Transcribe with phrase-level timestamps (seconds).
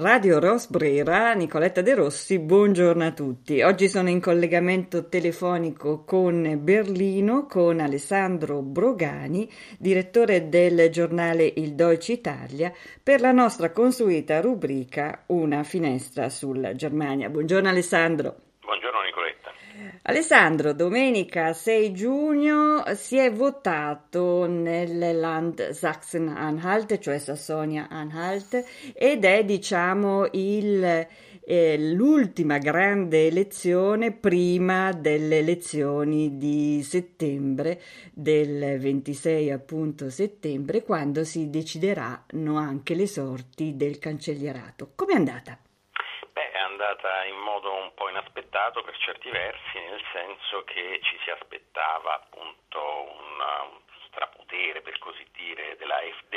[0.00, 3.62] Radio Rosbrera, Nicoletta De Rossi, buongiorno a tutti.
[3.62, 12.12] Oggi sono in collegamento telefonico con Berlino con Alessandro Brogani, direttore del giornale Il Deutsche
[12.12, 12.72] Italia,
[13.02, 17.28] per la nostra consueta rubrica Una finestra sulla Germania.
[17.28, 18.47] Buongiorno Alessandro.
[20.02, 28.64] Alessandro, domenica 6 giugno si è votato nel Land Sachsen-Anhalt, cioè Sassonia-Anhalt,
[28.94, 31.06] ed è diciamo il,
[31.44, 37.80] eh, l'ultima grande elezione prima delle elezioni di settembre,
[38.12, 44.92] del 26 appunto settembre, quando si decideranno anche le sorti del cancellierato.
[44.94, 45.58] Com'è andata?
[46.78, 47.47] andata in modo
[48.68, 54.98] inaspettato per certi versi, nel senso che ci si aspettava appunto un, un strapotere, per
[54.98, 56.34] così dire, dell'AFD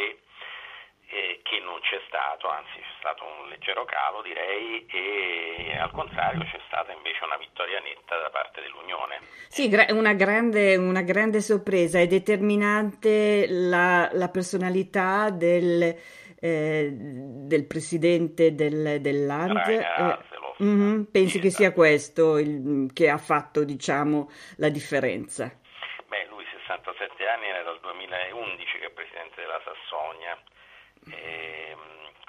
[1.12, 6.44] eh, che non c'è stato, anzi c'è stato un leggero calo direi e al contrario
[6.44, 9.20] c'è stata invece una vittoria netta da parte dell'Unione.
[9.50, 18.56] Sì, una grande, una grande sorpresa, è determinante la, la personalità del eh, del presidente
[18.56, 19.68] del, dell'AND.
[19.68, 20.18] Eh,
[20.62, 25.52] mm-hmm, pensi che sia questo il, che ha fatto diciamo, la differenza?
[26.08, 30.38] Beh, lui 67 anni, era dal 2011 che è presidente della Sassonia.
[31.10, 31.76] E,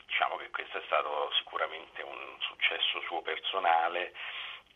[0.06, 4.12] diciamo che questo è stato sicuramente un successo suo personale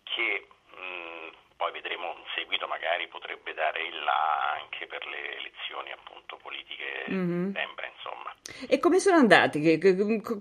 [0.03, 5.93] che mh, poi vedremo in seguito magari potrebbe dare il là anche per le elezioni
[5.93, 7.53] appunto politiche mm-hmm.
[7.55, 8.35] sempre insomma.
[8.69, 9.61] E come sono andati?
[9.61, 9.95] Che, che,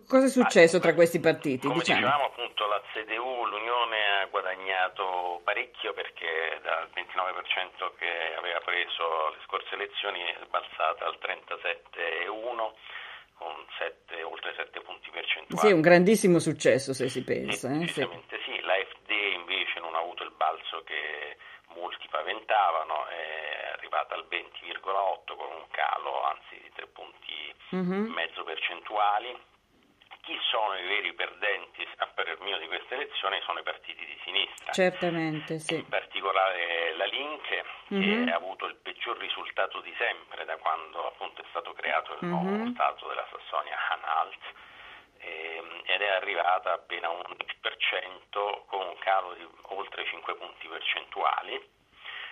[0.08, 1.67] cosa è successo ah, tra questi partiti?
[1.67, 2.00] Come diciamo?
[2.00, 6.90] dicevamo appunto la CDU, l'Unione ha guadagnato parecchio perché dal
[7.45, 12.73] 29% che aveva preso le scorse elezioni è balzata al 37,1%
[13.35, 15.67] con 7, oltre 7 punti percentuali.
[15.67, 17.69] Sì, un grandissimo successo se si pensa.
[17.69, 18.01] Eh, sì.
[18.01, 21.38] sì, l'AFD invece non ha avuto il balzo che
[21.75, 28.13] molti paventavano, è arrivata al 20,8 con un calo anzi di 3 punti mm-hmm.
[28.13, 29.38] mezzo percentuali.
[30.22, 34.17] Chi sono i veri perdenti, a parer mio, di queste elezioni sono i partiti di
[34.23, 34.72] sinistra.
[34.72, 35.75] Certamente, sì.
[35.75, 35.88] In
[37.16, 38.26] Linke, mm-hmm.
[38.26, 42.28] che ha avuto il peggior risultato di sempre da quando appunto è stato creato il
[42.28, 42.74] nuovo mm-hmm.
[42.74, 44.44] Stato della Sassonia-Anhalt
[45.20, 51.74] ehm, ed è arrivata appena un 11% con un calo di oltre 5 punti percentuali.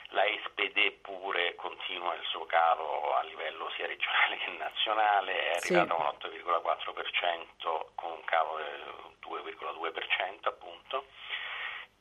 [0.09, 5.95] La SPD pure continua il suo calo a livello sia regionale che nazionale, è arrivata
[5.95, 6.01] sì.
[6.01, 8.83] a un 8,4% con un calo del
[9.25, 11.05] 2,2% appunto.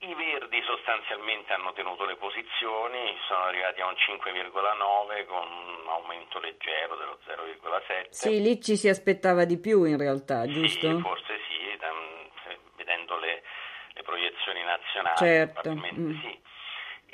[0.03, 6.41] I Verdi sostanzialmente hanno tenuto le posizioni, sono arrivati a un 5,9 con un aumento
[6.41, 8.11] leggero dello 0,7.
[8.11, 10.91] Sì, lì ci si aspettava di più in realtà, giusto?
[10.91, 11.53] Sì, forse sì,
[12.75, 13.43] vedendo le,
[13.95, 15.71] le proiezioni nazionali, certo.
[15.71, 16.21] mm.
[16.21, 16.41] sì.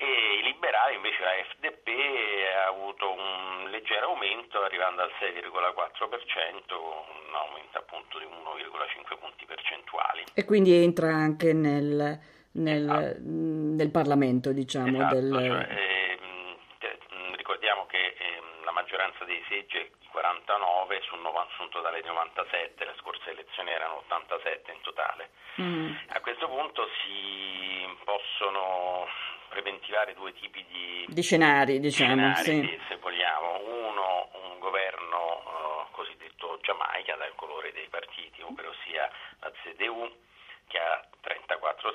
[0.01, 1.89] E i liberali invece la FDP
[2.57, 9.45] ha avuto un leggero aumento arrivando al 6,4% con un aumento appunto di 1,5 punti
[9.45, 10.25] percentuali.
[10.33, 13.19] E quindi entra anche nel nel, esatto.
[13.21, 14.97] nel Parlamento, diciamo.
[14.97, 15.33] Esatto, del...
[15.33, 15.99] cioè, eh,
[17.37, 23.31] ricordiamo che eh, la maggioranza dei seggi, 49 su un totale di 97, le scorse
[23.31, 25.31] elezioni erano 87 in totale.
[25.61, 25.93] Mm.
[26.09, 29.07] A questo punto si possono
[29.49, 32.81] preventivare due tipi di, di scenari, diciamo, scenari, sì.
[32.89, 33.61] se vogliamo.
[33.65, 39.11] Uno, un governo uh, cosiddetto Giamaica dal colore dei partiti, ovvero sia
[39.41, 40.11] la CDU
[40.69, 41.93] che ha 34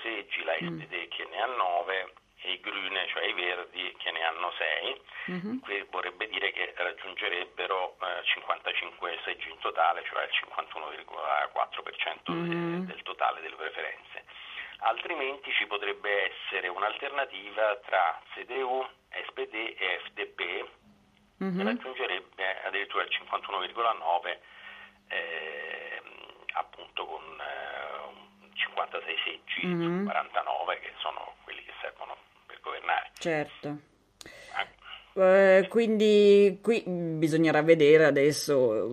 [0.65, 1.09] SPD mm.
[1.09, 2.13] che ne ha 9
[2.43, 5.01] e i Grüne, cioè i Verdi, che ne hanno 6.
[5.31, 5.59] Mm-hmm.
[5.59, 12.85] Questo vorrebbe dire che raggiungerebbero eh, 55 seggi in totale, cioè il 51,4% mm-hmm.
[12.85, 14.25] del totale delle preferenze.
[14.79, 18.85] Altrimenti ci potrebbe essere un'alternativa tra CDU,
[19.27, 20.67] SPD e FDP,
[21.41, 21.57] mm-hmm.
[21.57, 24.37] che raggiungerebbe addirittura il 51,9%
[25.07, 26.01] eh,
[26.53, 27.72] appunto con eh,
[28.73, 30.05] 56 seggi mm-hmm.
[30.05, 32.17] 49 che sono quelli che servono
[32.47, 33.11] per governare.
[33.17, 33.91] Certo.
[35.15, 38.87] Eh, quindi qui bisognerà vedere adesso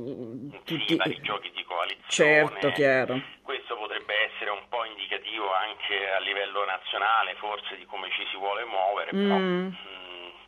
[0.64, 2.48] tutti sì, i vari giochi di coalizione.
[2.50, 3.18] Certo, chiaro.
[3.42, 8.36] Questo potrebbe essere un po' indicativo anche a livello nazionale, forse di come ci si
[8.36, 9.22] vuole muovere, mm.
[9.22, 9.76] però mh,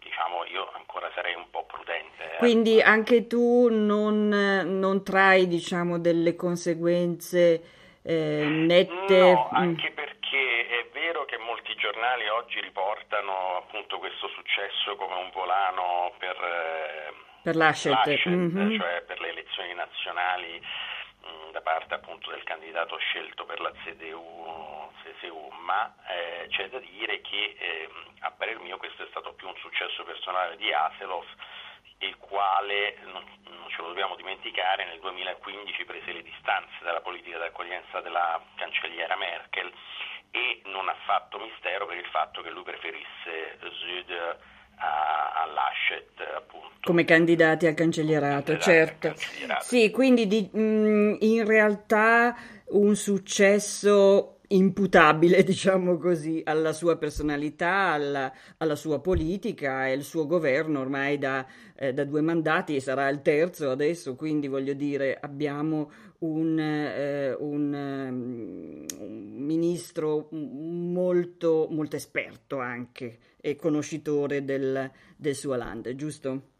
[0.00, 2.34] diciamo io ancora sarei un po' prudente.
[2.34, 2.36] Eh.
[2.36, 9.18] Quindi anche tu non, non trai diciamo delle conseguenze eh, nette.
[9.18, 9.56] No, mm.
[9.56, 16.12] anche perché è vero che molti giornali oggi riportano appunto questo successo come un volano
[16.18, 17.12] per, eh,
[17.42, 18.78] per l'Ascet, mm-hmm.
[18.78, 20.60] cioè per le elezioni nazionali
[21.52, 27.20] da parte appunto del candidato scelto per la CDU, CSU, ma eh, c'è da dire
[27.20, 27.88] che eh,
[28.20, 31.26] a parer mio questo è stato più un successo personale di Aselov,
[32.02, 37.38] il quale, non, non ce lo dobbiamo dimenticare, nel 2015 prese le distanze dalla politica
[37.38, 39.72] d'accoglienza della cancelliera Merkel
[40.30, 44.40] e non ha fatto mistero per il fatto che lui preferisse Süd
[44.76, 46.70] all'Ascet appunto.
[46.82, 49.08] Come candidati al cancellierato, certo.
[49.08, 49.64] cancellierato.
[49.64, 52.34] Sì, quindi di, mh, mm, in realtà
[52.70, 60.26] un successo imputabile, diciamo così, alla sua personalità, alla, alla sua politica e il suo
[60.26, 61.46] governo ormai da,
[61.76, 67.34] eh, da, due mandati e sarà il terzo adesso, quindi voglio dire abbiamo un, eh,
[67.34, 76.50] un, um, un ministro molto, molto esperto anche e conoscitore del, del suo land, giusto?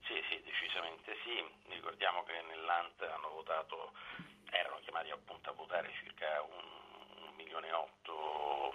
[4.54, 6.81] Erano chiamati appunto a votare circa un
[7.42, 8.72] milione e otto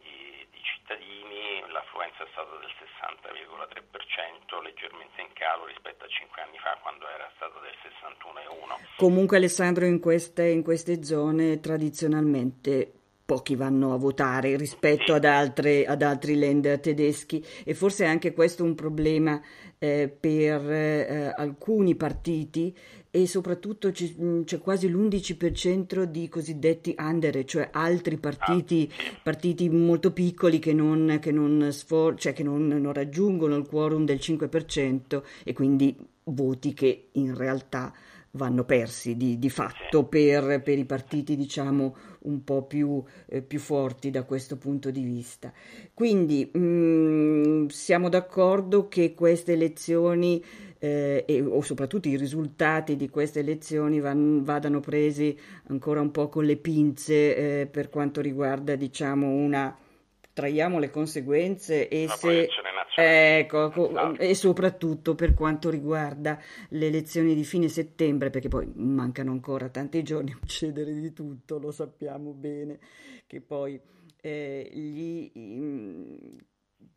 [0.00, 6.58] di, di cittadini, l'affluenza è stata del 60,3%, leggermente in calo rispetto a cinque anni
[6.58, 8.96] fa quando era stata del 61,1%.
[8.96, 12.97] Comunque Alessandro in queste, in queste zone tradizionalmente
[13.28, 17.44] pochi vanno a votare rispetto ad, altre, ad altri lender tedeschi.
[17.62, 19.38] E forse anche questo è un problema
[19.76, 22.74] eh, per eh, alcuni partiti.
[23.10, 29.68] E soprattutto c- mm, c'è quasi l'11% di cosiddetti andere, cioè altri partiti, ah, partiti
[29.68, 34.18] molto piccoli che, non, che, non, sfor- cioè che non, non raggiungono il quorum del
[34.22, 37.92] 5% e quindi voti che in realtà
[38.32, 41.96] vanno persi di, di fatto per, per, i partiti diciamo
[42.28, 45.52] un po' più, eh, più, forti da questo punto di vista.
[45.94, 50.44] Quindi mh, mm, siamo d'accordo che queste elezioni
[50.78, 55.36] eh, e, o soprattutto i risultati di queste elezioni van, vadano presi
[55.68, 59.76] ancora un po' con le pinze eh, per quanto riguarda diciamo una
[60.32, 62.48] traiamo le conseguenze e se
[63.00, 66.40] ecco, e soprattutto per quanto riguarda
[66.70, 71.58] le elezioni di fine settembre perché poi mancano ancora tanti giorni a succedere di tutto
[71.58, 72.80] lo sappiamo bene
[73.26, 73.80] che poi
[74.20, 75.30] eh, gli,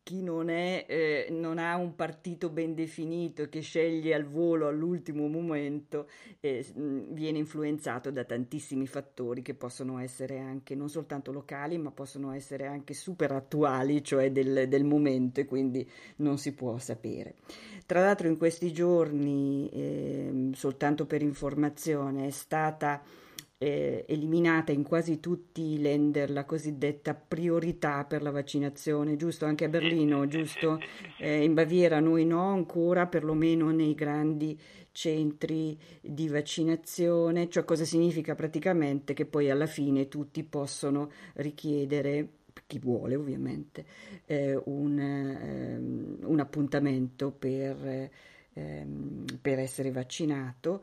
[0.02, 5.28] chi non, è, eh, non, ha un partito ben definito che sceglie al volo all'ultimo
[5.28, 6.08] momento
[6.40, 12.32] eh, viene influenzato da tantissimi fattori che possono essere anche non soltanto locali ma possono
[12.32, 17.36] essere anche super attuali, cioè del, del momento e quindi non si può sapere.
[17.86, 23.02] Tra l'altro in questi giorni, eh, soltanto per informazione, è stata
[23.62, 29.44] eh, eliminata in quasi tutti i lender la cosiddetta priorità per la vaccinazione, giusto?
[29.44, 30.80] Anche a Berlino, giusto?
[31.16, 34.58] Eh, in Baviera noi no ancora, perlomeno nei grandi
[34.90, 42.28] centri di vaccinazione, cioè cosa significa praticamente che poi alla fine tutti possono richiedere
[42.66, 43.84] chi vuole ovviamente,
[44.26, 48.10] eh, un, ehm, un, appuntamento per,
[48.54, 50.82] ehm, per essere vaccinato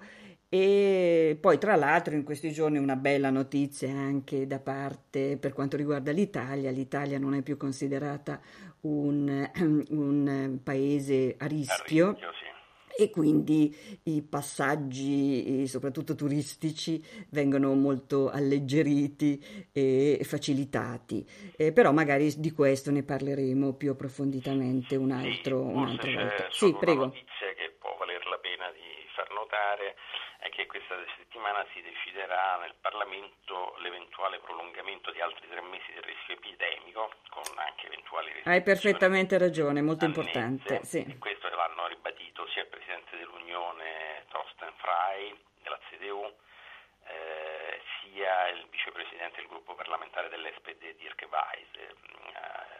[0.51, 5.77] e poi, tra l'altro, in questi giorni una bella notizia anche da parte per quanto
[5.77, 6.71] riguarda l'Italia.
[6.71, 8.41] L'Italia non è più considerata
[8.81, 9.47] un,
[9.89, 12.07] un paese a rischio.
[12.07, 12.47] A rischio sì.
[12.99, 13.73] E quindi
[14.05, 21.25] i passaggi, soprattutto turistici, vengono molto alleggeriti e facilitati.
[21.55, 26.47] Eh, però magari di questo ne parleremo più approfonditamente un altro, sì, un'altra volta.
[26.49, 27.05] Sì, prego.
[27.05, 29.95] notizia che può valer la pena di far notare
[30.39, 31.65] è che questa settimana
[32.29, 38.31] deciderà nel Parlamento l'eventuale prolungamento di altri tre mesi del rischio epidemico, con anche eventuali.
[38.43, 40.83] Hai perfettamente ragione, molto importante.
[40.83, 41.17] Sì.
[41.17, 46.31] Questo l'hanno ribadito sia il Presidente dell'Unione Thorsten Frey, della CDU,
[47.07, 51.95] eh, sia il Vicepresidente del gruppo parlamentare dell'SPD Dirk Weiss eh,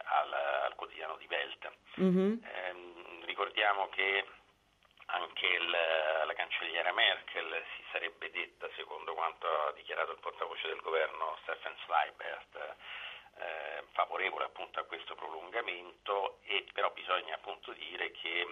[0.04, 1.70] al, al, quotidiano di Welt.
[2.00, 2.32] Mm-hmm.
[2.42, 4.24] Eh, ricordiamo che
[5.12, 10.80] anche il, la cancelliera Merkel si sarebbe detta, secondo quanto ha dichiarato il portavoce del
[10.80, 12.76] governo Stefan Sleibert,
[13.36, 18.46] eh, favorevole appunto a questo prolungamento e però bisogna appunto dire che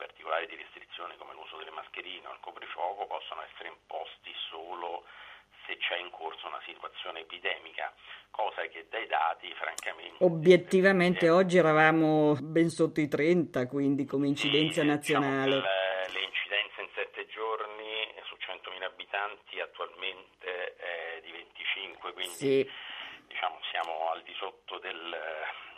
[0.00, 5.04] particolari di restrizioni come l'uso delle mascherine o il coprifuoco possono essere imposti solo
[5.66, 7.92] se c'è in corso una situazione epidemica,
[8.30, 10.24] cosa che dai dati francamente...
[10.24, 15.60] Obiettivamente eh, oggi eravamo ben sotto i 30, quindi come incidenza sì, nazionale.
[15.60, 17.92] Diciamo le, le, incidenze in 7 giorni
[18.24, 22.32] su 100.000 abitanti attualmente è di 25, quindi...
[22.32, 22.88] Sì
[23.30, 25.16] diciamo, siamo al di sotto del,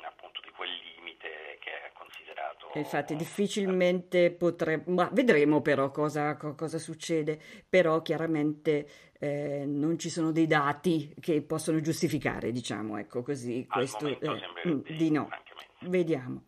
[0.02, 2.71] appunto, di quel limite che è considerato...
[2.75, 8.87] Infatti difficilmente potremmo, ma vedremo però cosa, cosa succede, però chiaramente
[9.19, 13.66] eh, non ci sono dei dati che possono giustificare, diciamo, ecco così.
[13.69, 15.28] Al questo, eh, mm, di no.
[15.81, 16.45] Vediamo.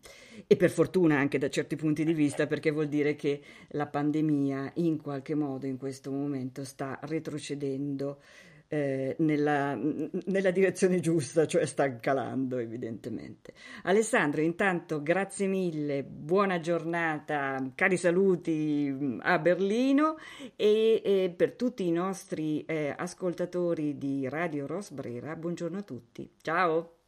[0.47, 4.71] E per fortuna anche da certi punti di vista, perché vuol dire che la pandemia
[4.75, 8.21] in qualche modo in questo momento sta retrocedendo
[8.67, 13.53] eh, nella, nella, direzione giusta, cioè sta calando evidentemente.
[13.83, 20.17] Alessandro, intanto grazie mille, buona giornata, cari saluti mm, a Berlino
[20.55, 26.29] e, e per tutti i nostri eh, ascoltatori di Radio Rosbrera, buongiorno a tutti.
[26.41, 27.04] Ciao!